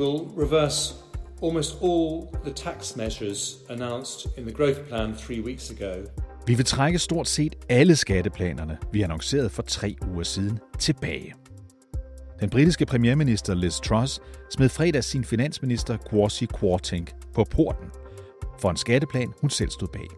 [0.00, 0.94] will reverse
[1.42, 5.94] almost all the tax measures announced in the growth plan three weeks ago.
[6.46, 11.34] Vi vil trække stort set alle skatteplanerne, vi annoncerede for tre uger siden, tilbage.
[12.40, 17.90] Den britiske premierminister Liz Truss smed fredag sin finansminister Kwasi Kwarteng på porten
[18.60, 20.08] for en skatteplan, hun selv stod bag.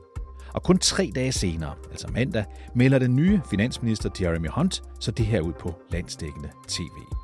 [0.55, 2.45] Og kun tre dage senere, altså mandag,
[2.75, 7.22] melder den nye finansminister Jeremy Hunt så det her ud på landsdækkende tv.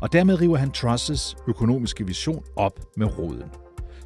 [0.00, 3.50] Og dermed river han Trusses økonomiske vision op med roden.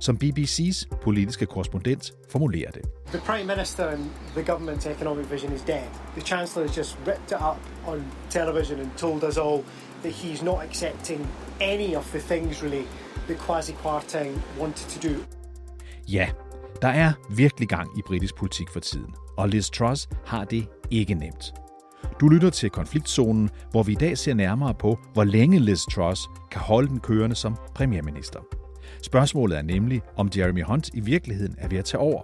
[0.01, 2.83] Som BBC's politiske korrespondent formulerer det.
[3.07, 4.05] The Prime Minister and
[4.37, 5.89] the government's economic vision is dead.
[6.13, 9.65] The Chancellor has just ripped it up on television and told us all
[10.03, 11.27] that he's not accepting
[11.61, 12.85] any of the things really
[13.27, 15.15] that Kwasi Kwarteng wanted to do.
[16.09, 16.29] Ja,
[16.83, 21.15] der er virkelig gang i britisk politik for tiden, og Liz Truss har det ikke
[21.15, 21.66] nemt.
[22.21, 26.23] Du lytter til konfliktzonen, hvor vi i dag ser nærmere på, hvor længe Liz Truss
[26.51, 28.41] kan holde den kørende som premierminister.
[29.03, 32.23] Spørgsmålet er nemlig, om Jeremy Hunt i virkeligheden er ved at tage over,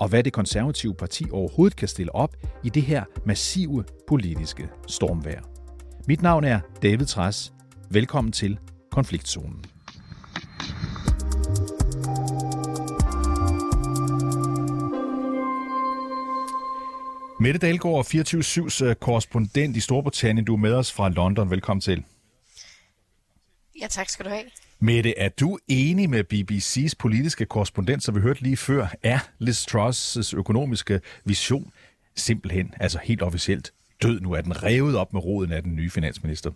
[0.00, 5.40] og hvad det konservative parti overhovedet kan stille op i det her massive politiske stormvær.
[6.08, 7.52] Mit navn er David Træs.
[7.90, 8.58] Velkommen til
[8.90, 9.64] Konfliktzonen.
[17.42, 20.44] Mette Dahlgaard, 24-7's øh, korrespondent i Storbritannien.
[20.44, 21.50] Du er med os fra London.
[21.50, 22.04] Velkommen til.
[23.80, 24.44] Ja, tak skal du have.
[24.80, 29.66] Mette, er du enig med BBC's politiske korrespondent, som vi hørte lige før, er Liz
[29.74, 31.72] Truss' økonomiske vision
[32.16, 34.32] simpelthen, altså helt officielt, død nu?
[34.32, 36.50] Er den revet op med roden af den nye finansminister?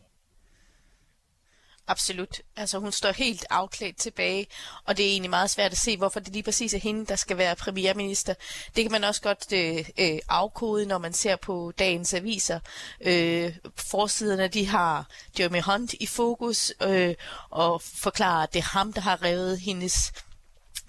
[1.88, 2.40] Absolut.
[2.56, 4.46] Altså hun står helt afklædt tilbage,
[4.84, 7.16] og det er egentlig meget svært at se, hvorfor det lige præcis er hende, der
[7.16, 8.34] skal være premierminister.
[8.76, 12.60] Det kan man også godt øh, øh afkode, når man ser på dagens aviser.
[13.00, 17.14] Øh, forsiderne, de har Jeremy Hunt i fokus, øh,
[17.50, 20.12] og forklarer, at det er ham, der har revet hendes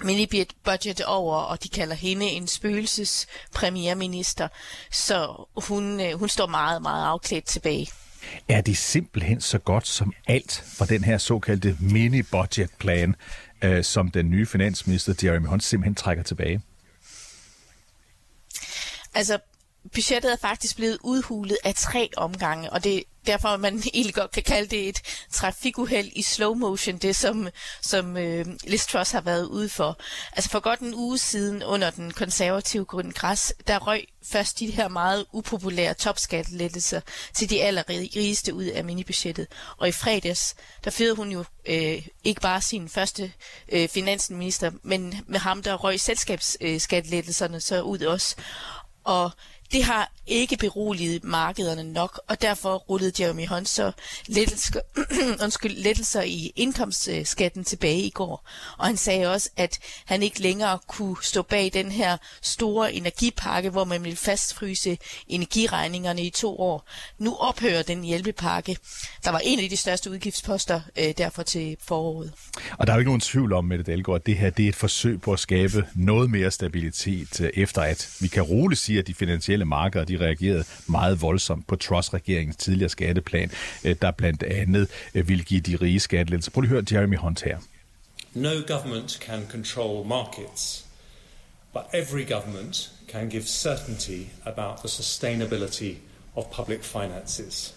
[0.03, 4.47] mini-budget over, og de kalder hende en spøgelses premierminister.
[4.91, 7.91] Så hun, øh, hun står meget, meget afklædt tilbage.
[8.47, 13.15] Er det simpelthen så godt som alt for den her såkaldte mini-budget-plan,
[13.61, 16.61] øh, som den nye finansminister Jeremy Hunt simpelthen trækker tilbage?
[19.13, 19.39] Altså,
[19.93, 24.43] budgettet er faktisk blevet udhulet af tre omgange, og det derfor man egentlig godt kan
[24.43, 24.99] kalde det et
[25.31, 27.47] trafikuheld i slow motion, det som,
[27.81, 29.99] som øh, Liz Truss har været ude for.
[30.31, 34.87] Altså for godt en uge siden under den konservative græs, der røg først de her
[34.87, 37.01] meget upopulære topskattelettelser
[37.33, 39.47] til de allerrigeste ud af minibudgettet.
[39.77, 43.31] Og i fredags, der fyrede hun jo øh, ikke bare sin første
[43.71, 48.35] øh, finansminister, men med ham, der røg selskabsskattelettelserne øh, så ud også.
[49.03, 49.31] Og
[49.71, 53.91] det har ikke beroliget markederne nok, og derfor rullede Jeremy Hunt så
[54.27, 54.79] lettelser,
[55.43, 58.49] undskyld, lettelser i indkomstskatten tilbage i går.
[58.77, 63.69] Og han sagde også, at han ikke længere kunne stå bag den her store energipakke,
[63.69, 66.89] hvor man ville fastfryse energiregningerne i to år.
[67.17, 68.77] Nu ophører den hjælpepakke,
[69.23, 72.33] der var en af de største udgiftsposter øh, derfor til foråret.
[72.77, 74.69] Og der er jo ikke nogen tvivl om, Mette Dahlgaard, at det her det er
[74.69, 78.99] et forsøg på at skabe noget mere stabilitet, øh, efter at vi kan roligt sige,
[78.99, 83.51] at de finansielle finansielle markeder de reagerede meget voldsomt på Truss-regeringens tidligere skatteplan,
[83.83, 86.51] øh, der blandt andet øh, vil give de rige skattelettelser.
[86.51, 87.57] Prøv at høre Jeremy Hunt her.
[88.33, 90.85] No government can control markets,
[91.73, 95.93] but every government can give certainty about the sustainability
[96.35, 97.73] of public finances.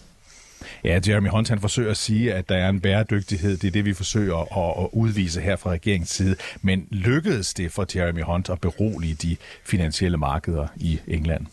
[0.83, 3.57] Ja, Jeremy Hunt han forsøger at sige, at der er en bæredygtighed.
[3.57, 6.35] Det er det, vi forsøger at, at udvise her fra regeringens side.
[6.61, 11.47] Men lykkedes det for Jeremy Hunt at berolige de finansielle markeder i England?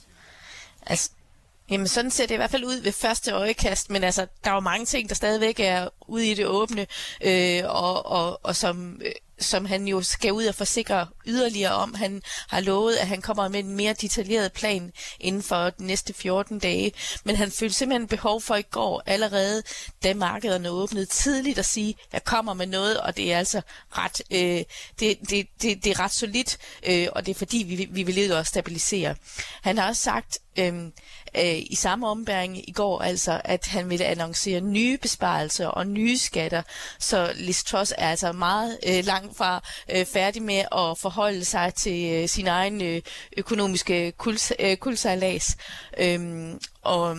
[0.88, 1.10] Altså,
[1.70, 4.54] Jamen sådan ser det i hvert fald ud ved første øjekast, men altså, der er
[4.54, 6.86] jo mange ting, der stadigvæk er ude i det åbne,
[7.24, 11.94] øh, og, og, og som, øh, som han jo skal ud og forsikre yderligere om.
[11.94, 16.14] Han har lovet, at han kommer med en mere detaljeret plan inden for de næste
[16.14, 16.92] 14 dage.
[17.24, 19.62] Men han følte simpelthen behov for i går allerede,
[20.02, 23.60] da markederne åbnede tidligt at sige, jeg kommer med noget, og det er altså
[23.90, 24.64] ret, øh,
[25.00, 28.32] det, det, det, det er ret solidt, øh, og det er fordi, vi, vi vil
[28.32, 29.14] også stabilisere.
[29.62, 30.74] Han har også sagt, øh,
[31.38, 36.18] øh, i samme ombæring i går, altså, at han ville annoncere nye besparelser og nye
[36.18, 36.62] skatter.
[36.98, 41.74] Så Liz Truss er altså meget øh, langt fra øh, færdig med at forholde sig
[41.74, 43.02] til øh, sin egen øh,
[43.36, 45.56] økonomiske kuls, øh, kulsejlads.
[45.98, 47.18] Øhm, og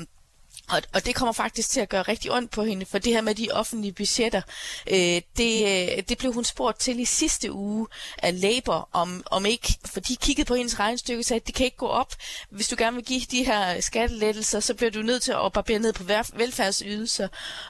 [0.70, 3.22] og, og det kommer faktisk til at gøre rigtig ondt på hende, for det her
[3.22, 4.42] med de offentlige budgetter,
[4.88, 5.64] øh, det,
[5.98, 7.88] øh, det blev hun spurgt til i sidste uge
[8.18, 11.56] af Labour, om, om ikke, for de kiggede på hendes regnstykke og sagde, at det
[11.56, 12.16] kan ikke gå op.
[12.50, 15.80] Hvis du gerne vil give de her skattelettelser, så bliver du nødt til at barbere
[15.80, 17.28] ned på velfærdsydelser.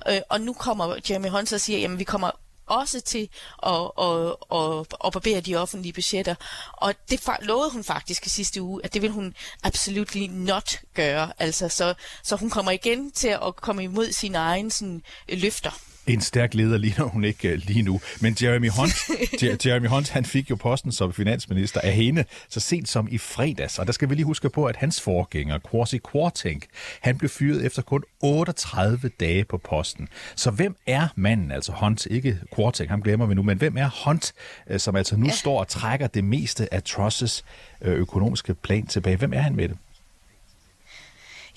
[0.10, 2.32] Øh, og nu kommer Jeremy Hunt og siger, at vi kommer
[2.70, 3.30] også til
[3.64, 6.36] at, at, at, at barbere de offentlige budgetter.
[6.72, 11.32] Og det lovede hun faktisk i sidste uge, at det vil hun absolut not gøre.
[11.40, 11.94] Altså, så,
[12.24, 15.72] så hun kommer igen til at komme imod sine egne sådan, løfter
[16.08, 18.02] en stærk leder ligner hun ikke uh, lige nu.
[18.22, 18.96] Men Jeremy Hunt,
[19.66, 23.80] Jeremy Hunt, han fik jo posten som finansminister af hende så sent som i fredags.
[23.80, 26.64] Og der skal vi lige huske på, at hans forgænger, Kwasi Kwarteng,
[27.02, 30.08] han blev fyret efter kun 38 dage på posten.
[30.36, 34.06] Så hvem er manden, altså Hunt, ikke Kwarteng, ham glemmer vi nu, men hvem er
[34.06, 34.34] Hunt,
[34.70, 35.32] øh, som altså nu ja.
[35.32, 37.44] står og trækker det meste af Trusses
[37.82, 39.18] øh, økonomiske plan tilbage?
[39.18, 39.78] Hvem er han med det?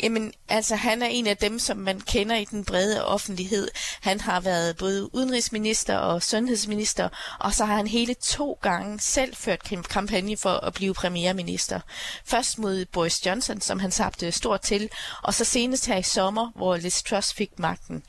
[0.03, 3.69] Jamen, altså han er en af dem, som man kender i den brede offentlighed.
[4.01, 7.09] Han har været både udenrigsminister og sundhedsminister,
[7.41, 11.81] og så har han hele to gange selv ført kampagne for at blive premierminister.
[12.25, 14.91] Først mod Boris Johnson, som han sabte stort til,
[15.23, 18.03] og så senest her i sommer, hvor Liz Truss fik magten.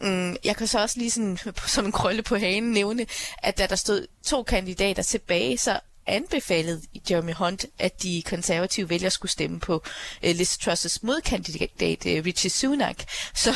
[0.00, 3.06] Mm, jeg kan så også lige sådan, som en krølle på hanen nævne,
[3.38, 9.10] at da der stod to kandidater tilbage, så anbefalet Jeremy Hunt, at de konservative vælgere
[9.10, 9.84] skulle stemme på
[10.24, 12.96] uh, Liz Truss' modkandidat øh, uh, Richie Sunak.
[13.34, 13.54] Så,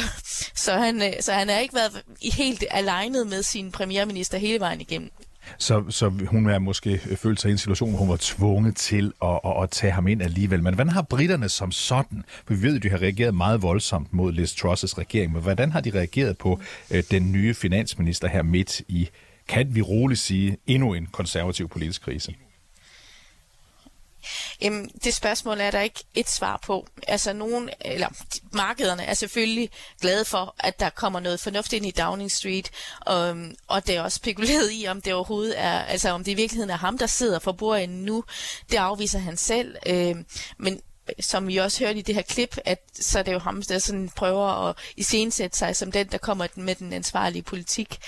[0.54, 2.02] så, han, uh, så han har ikke været
[2.36, 5.10] helt alene med sin premierminister hele vejen igennem.
[5.58, 9.12] Så, så hun har måske følt sig i en situation, hvor hun var tvunget til
[9.22, 10.62] at, at, at tage ham ind alligevel.
[10.62, 14.12] Men hvordan har britterne som sådan, for vi ved, at de har reageret meget voldsomt
[14.12, 16.60] mod Liz Truss' regering, men hvordan har de reageret på
[16.90, 19.08] uh, den nye finansminister her midt i
[19.48, 22.34] kan vi roligt sige, endnu en konservativ politisk krise?
[24.60, 26.86] Jamen, det spørgsmål er der ikke et svar på.
[27.08, 28.08] Altså, nogen, eller
[28.52, 29.70] markederne er selvfølgelig
[30.00, 32.70] glade for, at der kommer noget fornuft ind i Downing Street,
[33.00, 36.34] og, og det er også spekuleret i, om det overhovedet er, altså om det i
[36.34, 38.24] virkeligheden er ham, der sidder for bordenden nu.
[38.70, 39.76] Det afviser han selv.
[39.86, 40.16] Øh,
[40.58, 40.80] men
[41.20, 43.78] som vi også hørte i det her klip, at så er det jo ham, der
[43.78, 47.98] sådan prøver at iscenesætte sig som den, der kommer med den ansvarlige politik.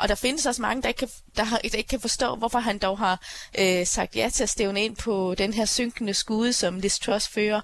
[0.00, 2.58] Og der findes også mange, der ikke kan, der, har, der ikke kan forstå, hvorfor
[2.58, 3.20] han dog har
[3.58, 7.28] øh, sagt ja til at stævne ind på den her synkende skude, som Liz Truss
[7.28, 7.60] fører.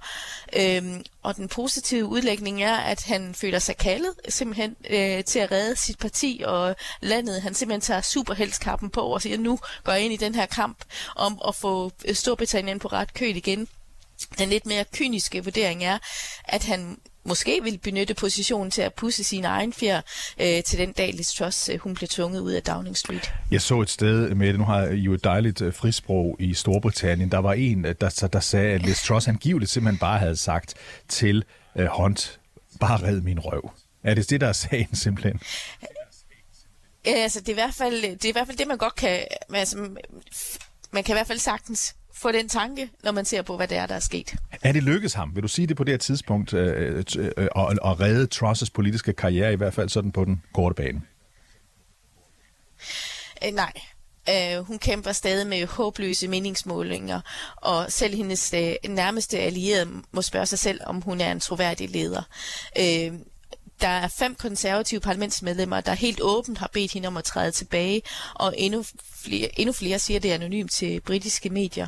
[0.57, 5.53] Øhm, og den positive udlægning er, at han føler sig kaldet simpelthen øh, til at
[5.53, 7.43] redde sit parti og landet.
[7.43, 10.85] Han simpelthen tager superhelskappen på og siger, nu går jeg ind i den her kamp
[11.17, 13.69] om at få øh, Storbritannien på ret køl igen.
[14.39, 15.99] Den lidt mere kyniske vurdering er,
[16.45, 20.01] at han måske vil benytte positionen til at pusse sin egen fjer
[20.41, 23.33] øh, til den dag, Liz Truss øh, hun blev tvunget ud af Downing Street.
[23.51, 27.31] Jeg så et sted med nu har I jo et dejligt øh, frisprog i Storbritannien.
[27.31, 30.75] Der var en, øh, der, der sagde, at Liz Truss angiveligt simpelthen bare havde sagt
[31.09, 31.45] til
[31.77, 32.41] øh, Hunt,
[32.81, 33.71] bare red min røv.
[34.03, 35.41] Er det det, der er sagen simpelthen?
[37.07, 38.95] Ja, altså, det er, i hvert fald, det er i hvert fald det, man godt
[38.95, 39.25] kan...
[39.55, 39.91] Altså,
[40.91, 43.77] man kan i hvert fald sagtens få den tanke, når man ser på, hvad det
[43.77, 44.35] er, der er sket.
[44.63, 47.49] Er det lykkedes ham, vil du sige det på det her tidspunkt, øh, øh, øh,
[47.57, 51.03] at, at redde Trusses politiske karriere, i hvert fald sådan på den korte bane?
[53.47, 53.73] Øh, nej.
[54.31, 57.21] Uh, hun kæmper stadig med håbløse meningsmålinger,
[57.57, 61.91] og selv hendes uh, nærmeste allierede må spørge sig selv, om hun er en troværdig
[61.91, 62.23] leder.
[62.81, 63.19] Uh,
[63.81, 68.03] der er fem konservative parlamentsmedlemmer, der helt åbent har bedt hende om at træde tilbage,
[68.35, 68.85] og endnu
[69.25, 71.87] flere, endnu flere siger det anonymt til britiske medier.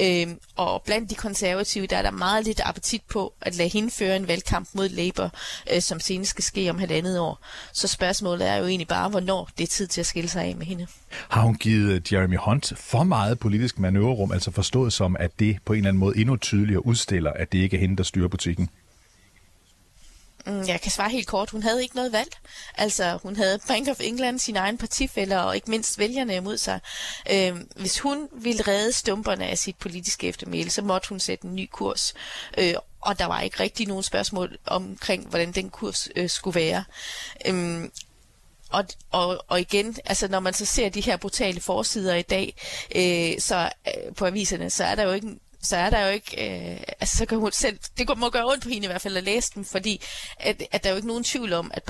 [0.00, 3.90] Øhm, og blandt de konservative, der er der meget lidt appetit på at lade hende
[3.90, 5.30] føre en valgkamp mod Labour,
[5.74, 7.38] øh, som senest skal ske om halvandet år.
[7.72, 10.56] Så spørgsmålet er jo egentlig bare, hvornår det er tid til at skille sig af
[10.56, 10.86] med hende.
[11.28, 15.56] Har hun givet øh, Jeremy Hunt for meget politisk manøvrerum, altså forstået som, at det
[15.64, 18.28] på en eller anden måde endnu tydeligere udstiller, at det ikke er hende, der styrer
[18.28, 18.70] butikken?
[20.48, 20.68] Mm.
[20.68, 21.50] Jeg kan svare helt kort.
[21.50, 22.30] Hun havde ikke noget valg.
[22.74, 26.80] Altså, hun havde Bank of England, sine egne partifælder og ikke mindst vælgerne imod sig.
[27.30, 31.54] Øh, hvis hun ville redde stumperne af sit politiske eftermæle, så måtte hun sætte en
[31.54, 32.14] ny kurs.
[32.58, 36.84] Øh, og der var ikke rigtig nogen spørgsmål omkring, hvordan den kurs øh, skulle være.
[37.46, 37.88] Øh,
[38.70, 42.54] og, og, og igen, altså når man så ser de her brutale forsider i dag,
[42.94, 45.38] øh, så øh, på aviserne, så er der jo ikke
[45.68, 48.62] så er der jo ikke, øh, altså så kan hun selv, det må gøre ondt
[48.62, 50.02] på hende i hvert fald at læse dem, fordi
[50.40, 51.82] at, at der er jo ikke nogen tvivl om, at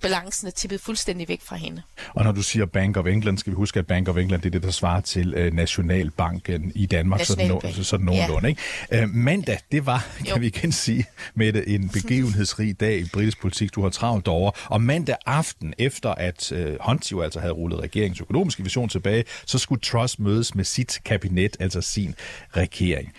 [0.00, 1.82] balancen er tippet fuldstændig væk fra hende.
[2.14, 4.48] Og når du siger Bank of England, skal vi huske, at Bank of England det
[4.48, 8.48] er det, der svarer til øh, Nationalbanken i Danmark, sådan, så, sådan nogenlunde.
[8.48, 8.48] Ja.
[8.48, 9.04] Ikke?
[9.04, 10.40] Øh, mandag, det var, kan jo.
[10.40, 13.74] vi igen sige, med en begivenhedsrig dag i britisk politik.
[13.74, 14.50] Du har travlt over.
[14.64, 19.24] Og mandag aften, efter at øh, Hunt jo altså havde rullet regeringens økonomiske vision tilbage,
[19.46, 22.14] så skulle Truss mødes med sit kabinet, altså sin
[22.50, 23.14] regering regering.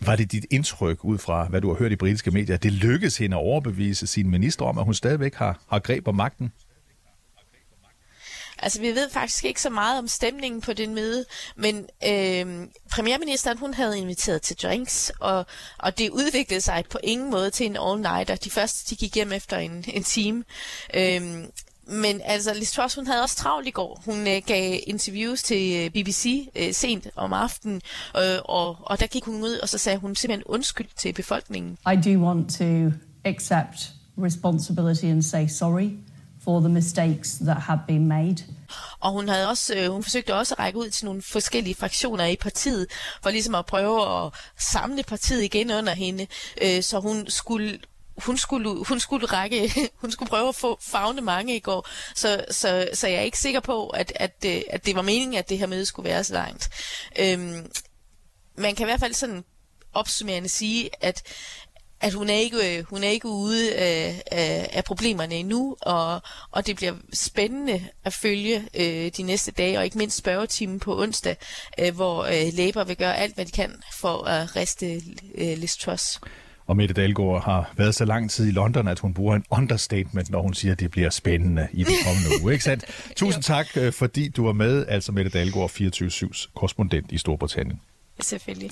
[0.00, 2.72] Var det dit indtryk ud fra, hvad du har hørt i britiske medier, at det
[2.72, 6.52] lykkedes hende at overbevise sin minister om, at hun stadigvæk har, har greb om magten?
[8.58, 11.24] Altså, vi ved faktisk ikke så meget om stemningen på den møde,
[11.56, 11.76] men
[12.06, 15.46] øh, premierministeren, hun havde inviteret til drinks, og,
[15.78, 18.36] og det udviklede sig på ingen måde til en all-nighter.
[18.36, 20.44] De første, de gik hjem efter en, en time.
[20.94, 21.44] Øh,
[21.92, 24.02] men altså, Liz Truss, hun havde også travlt i går.
[24.04, 27.80] Hun øh, gav interviews til øh, BBC øh, sent om aftenen,
[28.16, 31.78] øh, og, og der gik hun ud, og så sagde hun simpelthen undskyld til befolkningen.
[31.92, 35.90] I do want to accept responsibility and say sorry
[36.44, 38.36] for the mistakes that have been made.
[39.00, 42.24] Og hun havde også, øh, hun forsøgte også at række ud til nogle forskellige fraktioner
[42.24, 42.86] i partiet,
[43.22, 46.26] for ligesom at prøve at samle partiet igen under hende,
[46.62, 47.78] øh, så hun skulle
[48.18, 52.44] hun skulle, hun skulle række, hun skulle prøve at få fagne mange i går, så,
[52.50, 55.48] så, så jeg er ikke sikker på, at, at, øh, at det var meningen, at
[55.48, 56.68] det her møde skulle være så langt.
[57.18, 57.70] Øhm,
[58.56, 59.44] man kan i hvert fald sådan
[59.94, 61.22] opsummerende sige, at
[62.02, 66.22] at hun er ikke, øh, hun er ikke ude af, af, af problemerne endnu, og,
[66.50, 71.02] og det bliver spændende at følge øh, de næste dage, og ikke mindst spørgetimen på
[71.02, 71.36] onsdag,
[71.78, 75.02] øh, hvor øh, Labour vil gøre alt, hvad de kan for at riste
[75.34, 76.20] øh, Liz Truss.
[76.66, 80.30] Og Mette Dahlgaard har været så lang tid i London, at hun bruger en understatement,
[80.30, 82.52] når hun siger, at det bliver spændende i den kommende uge.
[82.52, 82.84] Ikke sandt?
[83.16, 87.80] Tusind tak, øh, fordi du var med, altså Mette Dahlgaard, 24-7's korrespondent i Storbritannien.
[88.20, 88.70] Selvfølgelig.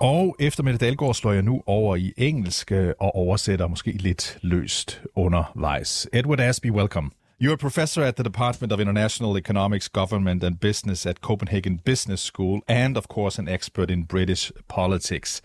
[0.00, 4.38] Og efter Mette Dahlgaard slår jeg nu over i engelsk øh, og oversætter måske lidt
[4.42, 6.08] løst undervejs.
[6.12, 7.10] Edward Asby, welcome.
[7.38, 12.22] You're a professor at the Department of International Economics, Government and Business at Copenhagen Business
[12.22, 15.42] School, and of course, an expert in British politics.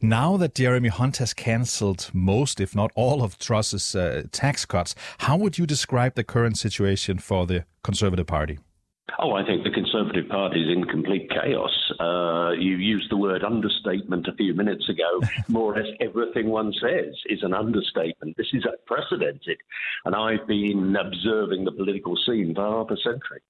[0.00, 4.94] Now that Jeremy Hunt has cancelled most, if not all, of Truss's uh, tax cuts,
[5.18, 8.58] how would you describe the current situation for the Conservative Party?
[9.18, 11.70] Oh, I think the Conservative Party is in complete chaos.
[12.00, 15.20] Uh, you used the word understatement a few minutes ago.
[15.48, 18.36] More or less everything one says is an understatement.
[18.36, 19.58] This is unprecedented.
[20.06, 23.40] And I've been observing the political scene for half a century.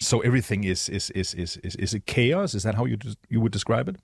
[0.00, 2.54] So everything is is is is is, is it chaos?
[2.54, 2.98] Is that how you
[3.30, 3.96] you would describe it?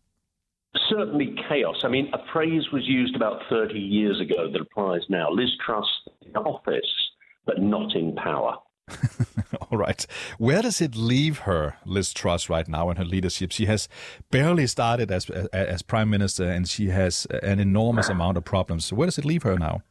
[0.88, 1.80] Certainly chaos.
[1.82, 5.30] I mean, a phrase was used about 30 years ago that applies now.
[5.30, 5.86] Liz Truss
[6.22, 6.92] in office,
[7.44, 8.56] but not in power.
[9.70, 10.06] All right.
[10.38, 13.52] Where does it leave her, Liz Truss, right now in her leadership?
[13.52, 13.88] She has
[14.30, 18.92] barely started as as prime minister, and she has an enormous amount of problems.
[18.92, 19.82] Where does it leave her now?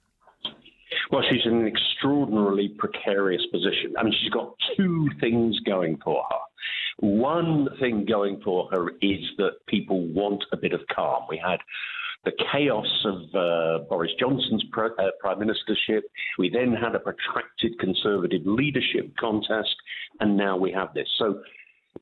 [1.11, 3.93] Well, she's in an extraordinarily precarious position.
[3.97, 6.37] I mean, she's got two things going for her.
[6.99, 11.23] One thing going for her is that people want a bit of calm.
[11.29, 11.59] We had
[12.23, 14.87] the chaos of uh, Boris Johnson's uh,
[15.19, 16.01] prime ministership.
[16.37, 19.75] We then had a protracted conservative leadership contest,
[20.19, 21.07] and now we have this.
[21.17, 21.41] So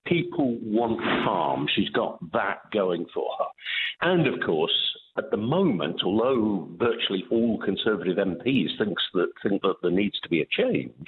[0.06, 1.68] people want calm.
[1.76, 4.10] She's got that going for her.
[4.12, 4.72] And of course,
[5.18, 10.30] at the moment, although virtually all Conservative MPs thinks that think that there needs to
[10.30, 11.08] be a change,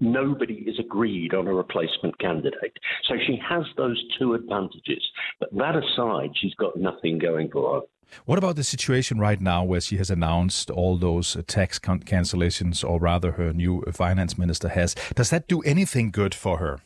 [0.00, 2.78] nobody is agreed on a replacement candidate.
[3.08, 5.04] So she has those two advantages.
[5.40, 7.80] But that aside, she's got nothing going for her.
[8.26, 12.88] What about the situation right now where she has announced all those tax can- cancellations,
[12.88, 14.94] or rather, her new finance minister has?
[15.14, 16.80] Does that do anything good for her?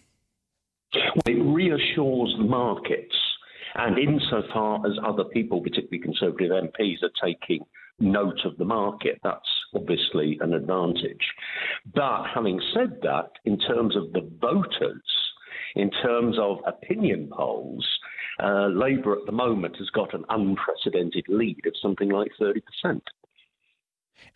[0.95, 3.15] Well, it reassures the markets.
[3.75, 7.65] And insofar as other people, particularly Conservative MPs, are taking
[8.01, 11.27] note of the market, that's obviously an advantage.
[11.95, 15.03] But having said that, in terms of the voters,
[15.75, 17.87] in terms of opinion polls,
[18.43, 23.01] uh, Labour at the moment has got an unprecedented lead of something like 30%.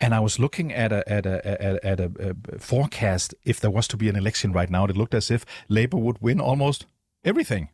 [0.01, 3.35] And I was looking at a at a at, a, a, a forecast.
[3.45, 6.23] If there was to be an election right now, it looked as if Labour would
[6.23, 6.87] win almost
[7.25, 7.69] everything.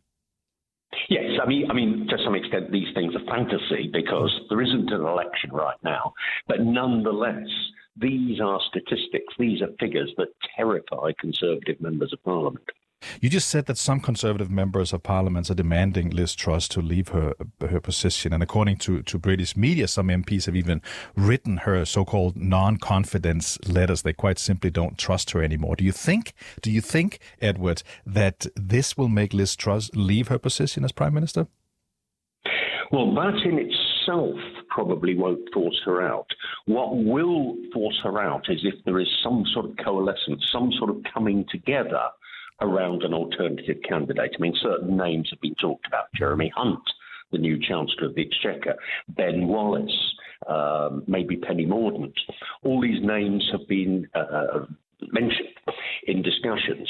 [1.41, 5.03] I mean, I mean, to some extent, these things are fantasy because there isn't an
[5.03, 6.15] election right now.
[6.47, 7.49] But nonetheless,
[7.97, 12.65] these are statistics; these are figures that terrify Conservative members of Parliament.
[13.21, 17.09] You just said that some Conservative members of Parliament are demanding Liz Truss to leave
[17.09, 20.83] her her position, and according to, to British media, some MPs have even
[21.17, 24.03] written her so-called non-confidence letters.
[24.03, 25.77] They quite simply don't trust her anymore.
[25.77, 26.33] Do you think?
[26.63, 31.15] Do you think, Edward, that this will make Liz Truss leave her position as Prime
[31.15, 31.47] Minister?
[32.91, 34.39] Well, that in itself
[34.69, 36.27] probably won't force her out.
[36.67, 40.91] What will force her out is if there is some sort of coalescence, some sort
[40.91, 42.01] of coming together
[42.61, 44.33] around an alternative candidate.
[44.37, 46.07] I mean, certain names have been talked about.
[46.17, 46.83] Jeremy Hunt,
[47.33, 48.75] the new Chancellor of the Exchequer,
[49.09, 50.15] Ben Wallace,
[50.47, 52.15] um, maybe Penny Mordaunt.
[52.63, 54.67] All these names have been uh,
[55.13, 55.49] mentioned
[56.07, 56.89] in discussions,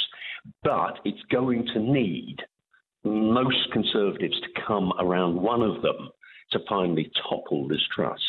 [0.63, 2.37] but it's going to need
[3.05, 6.11] most Conservatives to come around one of them
[6.53, 8.21] to finally topple this Truss.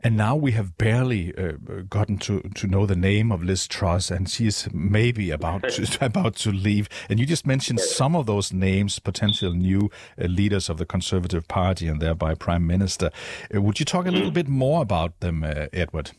[0.00, 1.52] And now we have barely uh,
[1.88, 5.98] gotten to, to know the name of Liz Truss, and she is maybe about to,
[6.04, 6.88] about to leave.
[7.08, 11.46] And you just mentioned some of those names, potential new uh, leaders of the Conservative
[11.48, 13.10] Party and thereby Prime Minister.
[13.54, 16.12] Uh, would you talk a little bit more about them, uh, Edward?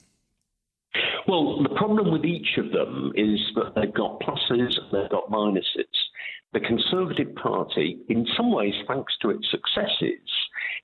[1.27, 5.29] Well, the problem with each of them is that they've got pluses and they've got
[5.29, 5.87] minuses.
[6.53, 10.19] The Conservative Party, in some ways, thanks to its successes,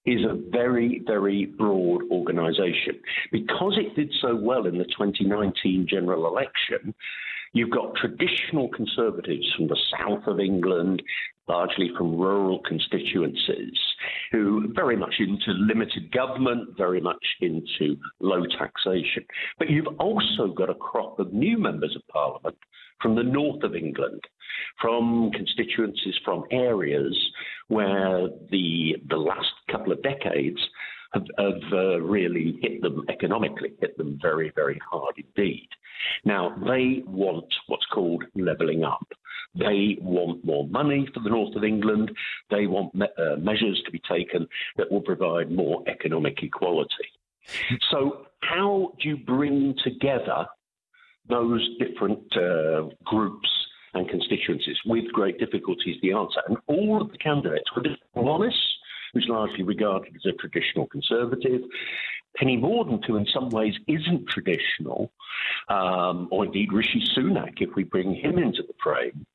[0.06, 3.00] is a very, very broad organisation.
[3.32, 6.96] Because it did so well in the 2019 general election,
[7.52, 11.02] You've got traditional conservatives from the south of England,
[11.48, 13.74] largely from rural constituencies,
[14.32, 19.26] who very much into limited government, very much into low taxation.
[19.58, 22.58] But you've also got a crop of new members of parliament
[23.02, 24.22] from the north of England,
[24.82, 27.18] from constituencies from areas
[27.68, 30.60] where the the last couple of decades
[31.14, 35.68] have, have uh, really hit them economically, hit them very, very hard indeed.
[36.26, 39.08] Now, they want what's called levelling up.
[39.56, 42.12] They want more money for the north of England.
[42.50, 47.10] They want me- uh, measures to be taken that will provide more economic equality.
[47.90, 50.46] So, how do you bring together
[51.28, 53.50] those different uh, groups
[53.94, 54.78] and constituencies?
[54.86, 56.42] With great difficulty is the answer.
[56.48, 58.58] And all of the candidates were honest
[59.14, 61.62] who's largely regarded as a traditional conservative.
[62.36, 65.12] Penny Mordaunt, who in some ways isn't traditional,
[65.68, 69.26] um, or indeed Rishi Sunak, if we bring him into the frame,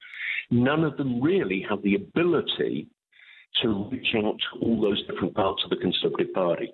[0.50, 2.88] none of them really have the ability
[3.62, 6.72] to reach out to all those different parts of the Conservative Party.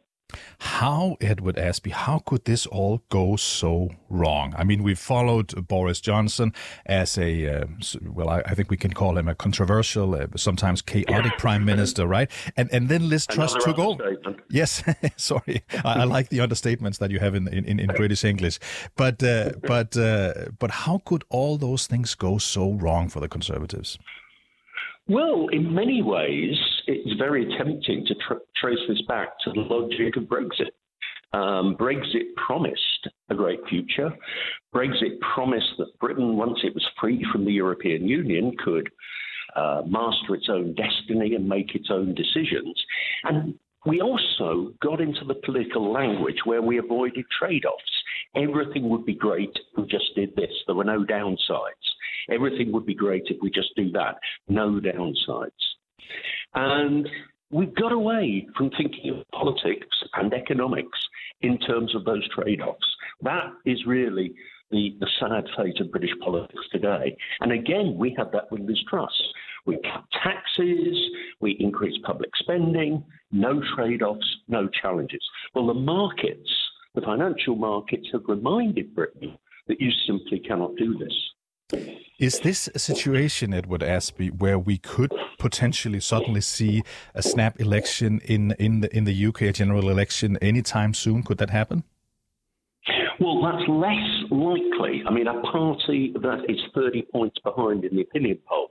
[0.58, 4.54] How, Edward Ashby, how could this all go so wrong?
[4.56, 6.52] I mean, we've followed Boris Johnson
[6.87, 7.64] as a, uh,
[8.02, 12.06] well, I, I, think we can call him a controversial, uh, sometimes chaotic prime minister,
[12.06, 12.30] right?
[12.56, 14.16] And and then Liz Truss took over.
[14.50, 14.82] Yes,
[15.16, 18.58] sorry, I, I, like the understatements that you have in in, in British English.
[18.96, 23.28] But uh, but uh, but how could all those things go so wrong for the
[23.28, 23.99] Conservatives?
[25.08, 26.56] Well, in many ways,
[26.91, 30.73] it's very tempting to tr- trace this back to the logic of Brexit.
[31.33, 34.11] Um, Brexit promised a great future.
[34.75, 38.89] Brexit promised that Britain, once it was free from the European Union, could
[39.55, 42.83] uh, master its own destiny and make its own decisions.
[43.25, 43.55] And
[43.87, 48.03] we also got into the political language where we avoided trade offs.
[48.35, 50.53] Everything would be great if we just did this.
[50.67, 51.87] There were no downsides.
[52.31, 54.17] Everything would be great if we just do that.
[54.49, 55.50] No downsides.
[56.54, 57.08] And
[57.50, 60.99] we've got away from thinking of politics and economics
[61.43, 62.86] in terms of those trade offs.
[63.23, 64.34] That is really
[64.71, 67.17] the, the sad fate of British politics today.
[67.41, 69.10] And again, we had that with Liz Truss.
[69.67, 70.97] We cut taxes,
[71.41, 75.21] we increased public spending, no trade offs, no challenges.
[75.54, 76.50] Well, the markets,
[76.95, 79.36] the financial markets, have reminded Britain
[79.69, 81.15] that you simply cannot do this.
[82.19, 86.83] Is this a situation, Edward Ashby, where we could potentially suddenly see
[87.15, 91.23] a snap election in, in, the, in the UK, a general election, anytime soon?
[91.23, 91.83] Could that happen?
[93.21, 95.02] Well, that's less likely.
[95.06, 98.71] I mean, a party that is 30 points behind in the opinion polls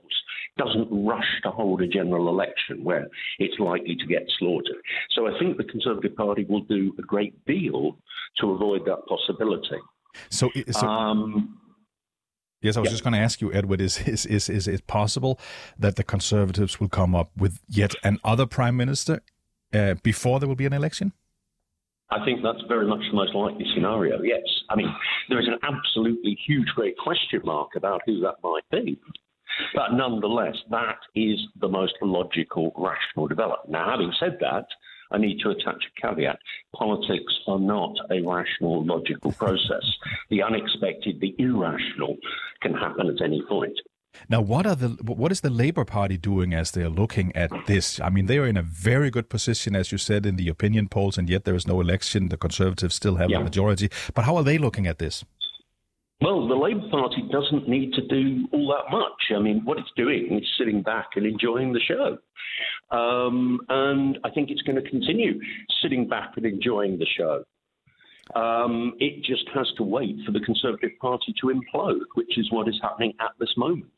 [0.56, 3.06] doesn't rush to hold a general election where
[3.38, 4.76] it's likely to get slaughtered.
[5.10, 7.96] So I think the Conservative Party will do a great deal
[8.40, 9.78] to avoid that possibility.
[10.28, 11.58] So, so um,
[12.62, 15.38] Yes, I was just going to ask you, Edward, is, is, is, is it possible
[15.78, 19.20] that the Conservatives will come up with yet another prime minister
[19.72, 21.12] uh, before there will be an election?
[22.10, 24.42] I think that's very much the most likely scenario, yes.
[24.68, 24.92] I mean,
[25.28, 28.98] there is an absolutely huge, great question mark about who that might be.
[29.74, 33.70] But nonetheless, that is the most logical, rational development.
[33.70, 34.66] Now, having said that,
[35.10, 36.38] I need to attach a caveat.
[36.74, 39.84] Politics are not a rational, logical process.
[40.28, 42.16] the unexpected, the irrational
[42.62, 43.78] can happen at any point.
[44.28, 48.00] Now, what are the what is the Labour Party doing as they're looking at this?
[48.00, 50.88] I mean, they are in a very good position, as you said, in the opinion
[50.88, 52.28] polls, and yet there is no election.
[52.28, 53.38] The Conservatives still have yeah.
[53.38, 53.88] a majority.
[54.14, 55.24] But how are they looking at this?
[56.22, 59.34] Well, the Labour Party doesn't need to do all that much.
[59.34, 62.18] I mean, what it's doing is sitting back and enjoying the show.
[62.94, 65.40] Um, and I think it's going to continue
[65.82, 67.44] sitting back and enjoying the show.
[68.34, 72.68] Um, it just has to wait for the Conservative Party to implode, which is what
[72.68, 73.90] is happening at this moment.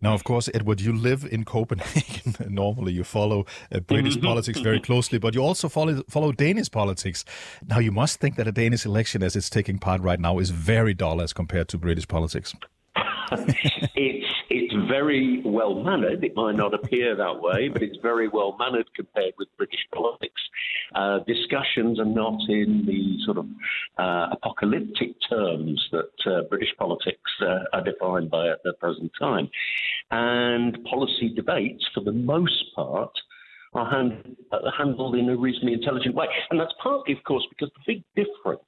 [0.00, 2.34] Now, of course, Edward, you live in Copenhagen.
[2.48, 4.26] Normally, you follow uh, British mm-hmm.
[4.26, 7.24] politics very closely, but you also follow, follow Danish politics.
[7.66, 10.50] Now, you must think that a Danish election, as it's taking part right now, is
[10.50, 12.54] very dull as compared to British politics.
[13.94, 14.19] it's
[14.88, 16.22] very well mannered.
[16.24, 20.40] It might not appear that way, but it's very well mannered compared with British politics.
[20.94, 23.46] Uh, discussions are not in the sort of
[23.98, 29.48] uh, apocalyptic terms that uh, British politics uh, are defined by at the present time.
[30.10, 33.12] And policy debates, for the most part,
[33.74, 36.26] are hand, uh, handled in a reasonably intelligent way.
[36.50, 38.62] And that's partly, of course, because the big difference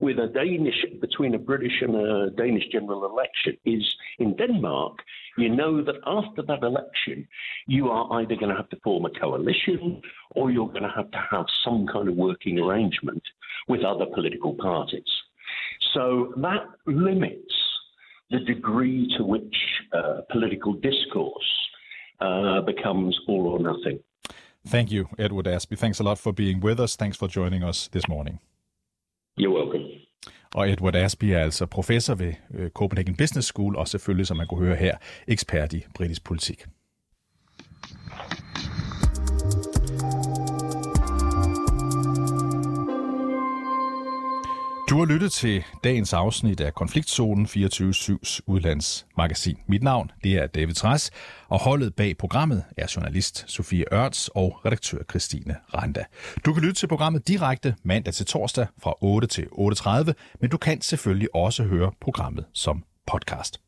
[0.00, 3.82] with a Danish between a British and a Danish general election is
[4.18, 4.98] in Denmark,
[5.36, 7.26] you know that after that election,
[7.66, 10.00] you are either going to have to form a coalition
[10.32, 13.22] or you're going to have to have some kind of working arrangement
[13.68, 15.02] with other political parties.
[15.94, 17.52] So that limits
[18.30, 19.56] the degree to which
[19.92, 21.68] uh, political discourse
[22.20, 24.00] uh, becomes all or nothing.
[24.66, 25.78] Thank you, Edward Aspie.
[25.78, 26.96] Thanks a lot for being with us.
[26.96, 28.40] Thanks for joining us this morning.
[30.56, 34.46] Og Edward Aspie er altså professor ved øh, Copenhagen Business School, og selvfølgelig, som man
[34.46, 36.64] kunne høre her, ekspert i britisk politik.
[44.96, 49.58] Du har lyttet til dagens afsnit af Konfliktzonen 24-7's udlandsmagasin.
[49.68, 51.10] Mit navn det er David Træs,
[51.48, 56.04] og holdet bag programmet er journalist Sofie Ørts og redaktør Christine Randa.
[56.44, 60.56] Du kan lytte til programmet direkte mandag til torsdag fra 8 til 8.30, men du
[60.56, 63.65] kan selvfølgelig også høre programmet som podcast.